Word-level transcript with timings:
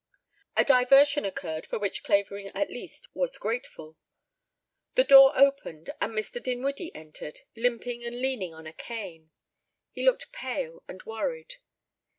A 0.57 0.65
diversion 0.65 1.25
occurred 1.25 1.67
for 1.67 1.77
which 1.77 2.01
Clavering 2.01 2.47
at 2.55 2.71
least 2.71 3.07
was 3.13 3.37
grateful. 3.37 3.97
The 4.95 5.03
door 5.03 5.31
opened 5.37 5.91
and 6.01 6.13
Mr. 6.13 6.41
Dinwiddie 6.41 6.95
entered, 6.95 7.41
limping 7.55 8.03
and 8.03 8.19
leaning 8.19 8.51
on 8.51 8.65
a 8.65 8.73
cane. 8.73 9.29
He 9.91 10.03
looked 10.03 10.31
pale 10.31 10.81
and 10.87 11.03
worried. 11.03 11.57